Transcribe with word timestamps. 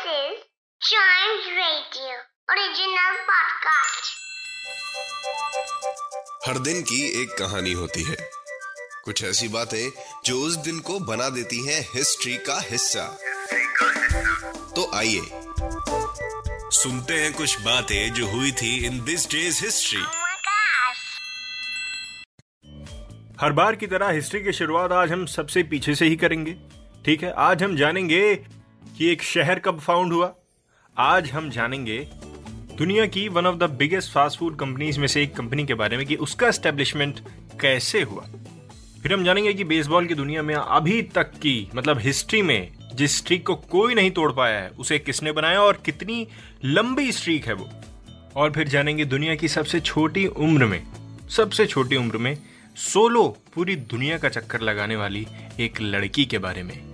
This 0.00 0.12
is 0.12 0.38
Chimes 0.80 1.46
Radio 1.56 2.12
original 2.50 3.16
podcast. 3.30 4.04
हर 6.46 6.58
दिन 6.58 6.82
की 6.82 7.00
एक 7.22 7.36
कहानी 7.38 7.72
होती 7.72 8.02
है 8.02 8.16
कुछ 9.04 9.22
ऐसी 9.24 9.48
बातें 9.48 9.90
जो 10.24 10.40
उस 10.40 10.56
दिन 10.56 10.78
को 10.80 10.98
बना 11.00 11.28
देती 11.28 11.66
हैं 11.66 11.80
हिस्ट्री 11.94 12.36
का 12.48 12.58
हिस्सा 12.60 13.04
तो 14.76 14.90
आइए 14.94 15.20
सुनते 16.78 17.14
हैं 17.14 17.32
कुछ 17.32 17.60
बातें 17.60 18.12
जो 18.14 18.26
हुई 18.26 18.52
थी 18.52 18.76
इन 18.86 19.04
दिस 19.04 19.30
डेज़ 19.30 19.64
हिस्ट्री. 19.64 20.02
हर 23.40 23.52
बार 23.52 23.76
की 23.76 23.86
तरह 23.86 24.10
हिस्ट्री 24.10 24.42
की 24.44 24.52
शुरुआत 24.52 24.92
आज 24.92 25.12
हम 25.12 25.26
सबसे 25.26 25.62
पीछे 25.62 25.94
से 25.94 26.06
ही 26.06 26.16
करेंगे 26.16 26.56
ठीक 27.04 27.22
है 27.22 27.32
आज 27.32 27.62
हम 27.62 27.76
जानेंगे 27.76 28.22
कि 28.98 29.06
एक 29.06 29.22
शहर 29.22 29.58
कब 29.58 29.78
फाउंड 29.80 30.12
हुआ। 30.12 30.34
आज 30.96 31.30
हम 31.30 31.50
जानेंगे 31.50 31.98
दुनिया 32.78 33.06
की 33.06 33.28
one 33.28 33.46
of 33.46 33.56
the 33.56 33.62
biggest 33.62 34.12
fast 34.12 34.38
food 34.38 34.56
companies 34.56 35.00
में 35.00 35.06
से 35.06 35.22
एक 35.22 35.36
कंपनी 35.36 35.66
के 35.66 35.74
बारे 35.74 35.96
में 35.96 36.06
कि 36.06 36.16
उसका 36.16 36.48
एस्टेब्लिशमेंट 36.48 37.20
कैसे 37.60 38.02
हुआ। 38.02 38.26
फिर 39.02 39.12
हम 39.12 39.24
जानेंगे 39.24 39.54
कि 39.54 39.64
बेसबॉल 39.64 40.06
की 40.06 40.14
दुनिया 40.14 40.42
में 40.42 40.54
अभी 40.54 41.02
तक 41.02 41.22
की 41.22 41.70
मतलब 41.74 41.98
हिस्ट्री 41.98 42.42
में, 42.42 42.72
जिस 42.94 43.18
स्ट्रीक 43.18 43.46
को 43.46 43.54
कोई 43.54 43.94
नहीं 43.94 44.10
तोड़ 44.10 44.32
पाया 44.32 44.60
है, 44.60 44.68
उसे 44.68 44.98
किसने 44.98 45.32
बनाया 45.32 45.62
और 45.62 45.82
कितनी 45.84 46.28
लंबी 46.64 47.12
स्ट्रीक 47.12 47.46
है 47.46 47.52
वो। 47.52 47.68
और 48.36 48.52
फिर 48.52 48.68
जानेंगे 48.68 49.04
दुनिया 49.04 49.34
की 49.34 49.48
सबसे 49.48 49.80
छोटी 49.80 50.26
उम्र 50.26 50.66
में, 50.66 50.86
सबसे 51.30 51.66
छोटी 51.66 51.96
उम्र 51.96 52.16
में 52.16 52.36
सोलो 52.76 53.36
पूरी 53.54 53.76
दुनिया 53.76 54.18
का 54.18 54.28
चक्कर 54.28 54.60
लगाने 54.60 54.96
वाली 54.96 55.26
एक 55.60 55.80
लड़की 55.80 56.24
के 56.24 56.38
बारे 56.38 56.62
में। 56.62 56.89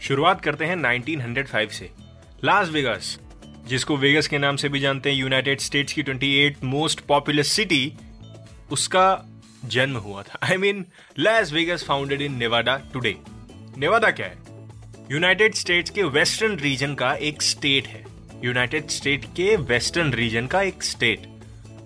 शुरुआत 0.00 0.40
करते 0.40 0.64
हैं 0.64 0.76
1905 0.76 1.70
से। 1.70 1.90
लास 2.44 2.68
वेगास 2.68 3.18
जिसको 3.66 3.96
वेगस 3.96 4.28
के 4.28 4.38
नाम 4.38 4.56
से 4.56 4.68
भी 4.68 4.80
जानते 4.80 5.10
हैं 5.10 5.16
यूनाइटेड 5.16 5.60
स्टेट्स 5.60 5.92
की 5.92 6.02
28 6.02 6.62
मोस्ट 6.64 7.00
पॉपुलर 7.00 7.42
सिटी 7.42 7.92
उसका 8.70 9.24
जन्म 9.64 9.96
हुआ 9.96 10.22
था। 10.22 10.38
I 10.42 10.56
mean 10.56 10.84
Las 11.18 11.52
Vegas 11.52 11.84
founded 11.84 12.22
in 12.22 12.34
Nevada 12.34 12.76
today 12.92 13.16
Nevada 13.78 14.10
क्या 14.10 14.26
है? 14.26 14.38
यूनाइटेड 15.12 15.54
स्टेट्स 15.54 15.90
के 15.90 16.02
वेस्टर्न 16.02 16.56
रीजन 16.56 16.94
का 16.94 17.12
एक 17.14 17.42
स्टेट 17.42 17.86
है। 17.86 18.04
यूनाइटेड 18.44 18.88
स्टेट 18.88 19.24
के 19.36 19.54
वेस्टर्न 19.56 20.12
रीजन 20.12 20.46
का 20.46 20.62
एक 20.62 20.82
स्टेट 20.82 21.28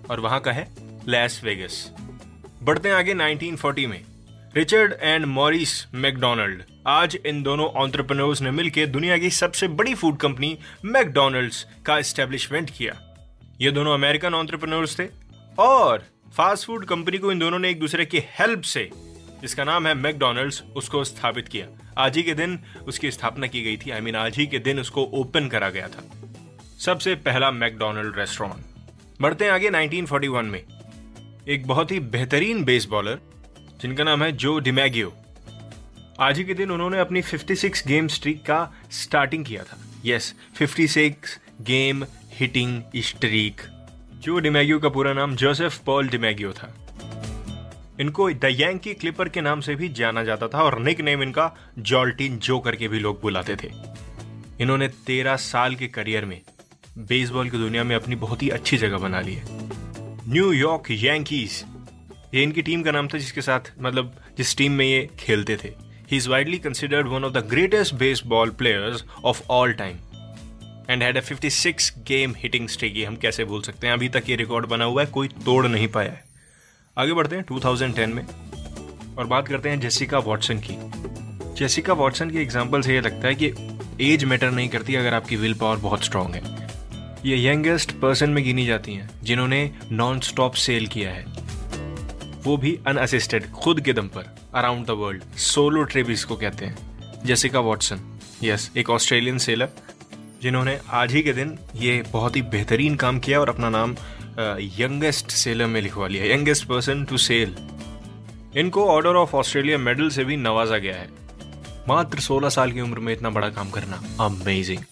और 0.09 0.19
वहाँ 0.19 0.39
का 0.39 0.51
है 0.51 0.67
लैस 1.07 1.41
वेगस 1.43 1.91
बढ़ते 2.63 2.89
हैं 2.89 2.95
आगे 2.95 3.13
1940 3.13 3.85
में। 3.87 4.01
Richard 4.57 4.93
and 5.01 5.25
Maurice 5.25 5.87
McDonald. 5.93 6.63
आज 6.87 7.17
इन 7.25 7.43
दोनों 7.43 7.65
ऑन्टरप्रनोर्स 7.65 8.41
ने 8.41 8.51
मिलकर 8.51 8.85
दुनिया 8.85 9.17
की 9.17 9.29
सबसे 9.29 9.67
बड़ी 9.67 9.95
फ़ूड 9.95 10.17
कंपनी 10.17 10.57
मैकडोनल्ड्स 10.85 11.67
का 11.85 11.97
एस्टेब्लिशमेंट 11.97 12.69
किया। 12.77 13.15
ये 13.61 13.71
दोनों 13.71 13.93
अमेरिकन 13.93 14.33
ऑन्टरप्रनोर्स 14.33 14.99
थे 14.99 15.07
और 15.59 16.05
फास्ट 16.37 16.65
फ़ूड 16.65 16.85
कंपनी 16.85 17.17
को 17.17 17.31
इन 17.31 17.39
दोनों 17.39 17.59
ने 17.59 17.69
एक 17.69 17.79
दूसरे 17.79 18.05
की 18.05 18.19
हेल्प 18.19 18.61
से 18.61 18.89
जिसका 19.41 19.63
नाम 19.63 19.87
है 19.87 19.93
मैकडोनल्ड्स 19.93 20.63
उसको 20.75 21.03
स्थापित 21.03 21.47
किया। 21.47 21.67
आज 21.97 22.17
ही 22.17 22.23
के 22.23 22.33
दिन 22.33 22.59
उसकी 22.87 23.11
स्थापना 23.11 23.47
की 23.47 23.61
गई 23.61 23.77
थी। 23.77 23.91
आई 23.91 23.99
I 23.99 24.03
मीन 24.03 24.13
mean, 24.13 24.25
आज 24.25 24.37
ही 24.37 24.47
के 24.47 24.59
दिन 24.59 24.79
उसको 24.79 25.03
ओपन 25.03 25.47
करा 25.47 25.69
गया 25.69 25.87
था। 25.87 26.03
सबसे 26.79 27.15
पहला 27.15 27.51
मैकडोनल्ड 27.51 28.17
रेस्टोरेंट। 28.17 28.65
बढ़ते 29.21 29.45
हैं 29.45 29.51
आगे 29.51 29.69
1941 29.69 30.45
में। 30.45 30.63
एक 31.47 31.67
बहुत 31.67 31.91
ही 31.91 31.99
बेहतरीन 31.99 32.63
बेस 32.63 32.85
बॉलर 32.85 33.34
जिनका 33.81 34.03
नाम 34.03 34.23
है 34.23 34.31
जो 34.31 34.59
डिमैगियो। 34.59 35.13
आज 36.19 36.37
ही 36.37 36.43
के 36.43 36.53
दिन 36.53 36.71
उन्होंने 36.71 36.99
अपनी 36.99 37.21
56 37.21 37.87
गेम 37.87 38.07
स्ट्रीक 38.07 38.41
का 38.41 38.73
स्टार्टिंग 38.91 39.45
किया 39.45 39.63
था। 39.63 39.77
यस 40.05 40.33
56 40.55 41.39
गेम 41.61 42.05
हिटिंग 42.33 42.81
स्ट्रीक 42.95 43.61
जो 44.15 44.39
डिमैगियो 44.39 44.79
का 44.79 44.89
पूरा 44.89 45.13
नाम 45.13 45.35
जोसेफ 45.35 45.77
पॉल 45.77 46.09
डिमैगियो 46.09 46.51
था। 46.51 46.73
इनको 47.99 48.29
द 48.29 48.45
यांकी 48.45 48.93
क्लिपर 48.93 49.29
के 49.29 49.41
नाम 49.41 49.61
से 49.61 49.75
भी 49.75 49.89
जाना 49.89 50.23
जाता 50.23 50.47
था 50.47 50.63
और 50.63 50.79
निक 50.79 51.01
नेम 51.01 51.23
इनका 51.23 51.51
जॉल्टिन 51.79 52.37
जो 52.37 52.59
करके 52.59 52.87
भी 52.87 52.99
लोग 52.99 53.21
बुलाते 53.21 53.55
थे। 53.55 53.71
इन्होंने 54.59 54.87
तेरह 54.87 55.35
साल 55.35 55.75
के 55.75 55.87
करियर 55.87 56.25
में 56.25 56.41
बेसबॉल 56.97 57.49
की 57.49 57.57
दुनिया 57.57 57.83
में 57.83 57.95
अपनी 57.95 58.15
बहुत 58.15 58.43
ही 58.43 58.49
अच्छी 58.49 58.77
जगह 58.77 58.97
बना 58.97 59.21
ली 59.21 59.33
है। 59.33 59.43
न्यूयॉर्क 60.29 60.83
यांकीज 60.91 61.65
ये 62.35 62.41
इनकी 62.43 62.61
टीम 62.61 62.81
का 62.83 62.91
नाम 62.91 63.07
था 63.07 63.17
जिसके 63.17 63.41
साथ 63.41 63.71
मतलब 63.81 64.15
जिस 64.37 64.55
टीम 64.57 64.71
में 64.71 64.85
ये 64.85 65.07
खेलते 65.19 65.55
थे। 65.57 65.67
He 66.11 66.17
is 66.17 66.27
widely 66.29 66.57
considered 66.57 67.07
one 67.07 67.23
of 67.23 67.33
the 67.33 67.45
greatest 67.49 67.93
baseball 67.95 68.49
players 68.49 69.03
of 69.25 69.41
all 69.49 69.73
time 69.73 69.97
and 70.89 71.03
had 71.03 71.17
a 71.17 71.21
56 71.21 71.89
game 72.07 72.33
hitting 72.37 72.67
streak 72.69 72.97
हम 73.07 73.15
कैसे 73.15 73.45
भूल 73.45 73.61
सकते 73.61 73.87
हैं? 73.87 73.93
अभी 73.93 74.09
तक 74.09 74.29
ये 74.29 74.35
रिकॉर्ड 74.35 74.65
बना 74.65 74.85
हुआ 74.85 75.01
है, 75.01 75.07
कोई 75.07 75.27
तोड़ 75.45 75.65
नहीं 75.67 75.87
पाया 75.87 76.11
है। 76.11 76.23
आगे 76.97 77.13
बढ़ते 77.13 77.35
हैं 77.35 77.45
2010 77.45 78.13
में 78.13 78.25
और 79.17 79.27
बात 79.27 79.47
करते 79.47 79.69
हैं 79.69 79.79
जेसिका 79.79 80.19
वॉटसन 80.19 80.59
की। 80.59 80.77
जेसिका 81.55 81.93
वॉटसन 81.93 82.29
की 82.29 82.37
एग्ज़ाम्पल 82.37 82.81
से 82.81 82.93
ये 82.93 83.01
लगता 83.01 83.27
है 83.27 83.35
कि 83.35 83.53
एज 84.01 84.23
मैटर 84.23 84.51
नहीं 84.51 84.69
करती 84.69 84.95
अगर 84.95 85.13
आपकी 85.13 85.35
विल 85.35 85.53
पावर 85.53 85.77
बहुत 85.77 86.03
स्ट्रांग 86.03 86.35
है। 86.35 86.43
ये 87.25 87.37
यंगेस्ट 87.47 87.91
पर्सन 87.91 88.29
में 88.29 88.43
गिनी 88.43 88.65
जाती 88.65 88.93
हैं, 88.93 89.09
जिन्होंने 89.23 89.69
नॉन 89.91 90.19
स्टॉप 90.19 90.53
सेल 90.53 90.87
किया 90.87 91.11
है। 91.11 91.44
वो 92.45 92.57
भी 92.57 92.77
अनअसिस्टेड 92.87 93.49
खुद 93.51 93.81
के 93.81 93.93
दम 93.93 94.07
पर 94.07 94.35
around 94.55 94.85
the 94.87 94.91
world 94.99 95.23
solo 95.37 95.83
trip 95.83 96.09
इसको 96.09 96.35
कहते 96.35 96.65
हैं. 96.65 96.77
जेसिका 97.25 97.59
वॉटसन 97.59 97.99
यस 98.43 98.71
एक 98.77 98.89
ऑस्ट्रेलियन 98.89 99.37
सेलर 99.37 99.69
जिन्होंने 100.41 100.77
आज 100.93 101.13
ही 101.13 101.21
के 101.21 101.33
दिन 101.33 101.57
ये 101.75 102.03
बहुत 102.11 102.35
ही 102.35 102.41
बेहतरीन 102.41 102.95
काम 102.95 103.19
किया 103.19 103.39
और 103.39 103.49
अपना 103.49 103.69
नाम 103.69 103.95
यंगेस्ट 104.79 105.31
सेलर 105.31 105.65
में 105.65 105.81
लिखवा 105.81 106.07
लिया 106.07 106.33
यंगेस्ट 106.33 106.65
पर्सन 106.67 107.03
टू 107.05 107.17
सेल 107.17 107.55
इनको 108.57 108.85
ऑर्डर 108.85 109.15
ऑफ़ 109.15 109.35
ऑस्ट्रेलिया 109.35 109.77
मेडल 109.77 110.09
से 110.09 110.23
भी 110.23 110.37
नवाजा 110.37 110.77
गया 110.77 110.95
है. 110.95 111.09
मात्र 111.87 112.19
16 112.19 112.49
साल 112.49 112.71
की 112.71 112.81
उम्र 112.81 112.99
में 112.99 113.11
इतना 113.13 113.29
बड़ा 113.29 113.49
काम 113.49 113.69
करना 113.69 114.01
अमेजिंग 114.25 114.83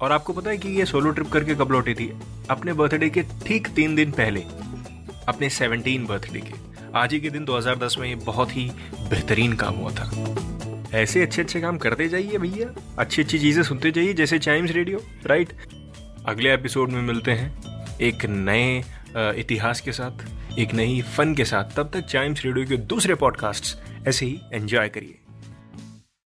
और 0.00 0.12
आपको 0.12 0.32
पता 0.32 0.50
है 0.50 0.58
कि 0.58 0.68
ये 0.68 0.84
सोलो 0.86 1.10
ट्रिप 1.10 1.30
करके 1.32 1.54
कब 1.54 1.72
लौटी 1.72 1.94
थी? 1.94 2.12
अपने 2.50 2.72
बर्थडे 2.72 3.08
के 3.10 3.22
ठीक 3.46 3.68
तीन 3.68 3.94
दिन 3.94 4.10
पहले. 4.12 4.44
अपने 5.28 5.48
17 5.50 6.06
बर्थडे 6.06 6.40
के। 6.40 6.52
आज 6.94 7.12
ही 7.12 7.20
के 7.20 7.30
दिन 7.30 7.44
2010 7.44 7.96
में 7.98 8.08
ये 8.08 8.14
बहुत 8.16 8.56
ही 8.56 8.70
बेहतरीन 9.00 9.52
काम 9.52 9.74
हुआ 9.74 9.90
था। 9.90 10.10
ऐसे 10.94 11.22
अच्छे 11.22 11.42
अच्छे 11.42 11.60
काम 11.60 11.78
करते 11.78 12.08
जाइए 12.08 12.38
भैया। 12.38 12.68
अच्छी 12.98 13.22
अच्छी 13.22 13.38
चीज़ें 13.38 13.62
सुनते 13.62 13.90
जाइए, 13.90 14.12
जैसे 14.12 14.38
चाइम्स 14.38 14.70
रेडियो 14.70 15.02
राइट 15.26 15.52
अगले 16.26 16.52
एपिसोड 16.54 16.90
में 16.90 17.02
मिलते 17.02 17.32
हैं 17.32 17.96
एक 18.00 18.24
नए 18.26 18.78
इतिहास 19.16 19.80
के 19.80 19.92
साथ, 19.92 20.58
एक 20.58 20.74
नई 20.74 21.00
फन 21.16 21.34
के 21.34 21.44
साथ। 21.44 21.76
तब 21.76 21.90
तक 21.94 22.06
चाइम्स 22.06 22.44
रेडियो 22.44 22.66
के 22.66 22.76
दूसरे 22.76 23.14
पॉडकास्ट 23.14 23.76
ऐसे 24.08 24.26
ही 24.26 24.40
एंजॉय 24.52 24.88
करिए। 24.88 25.18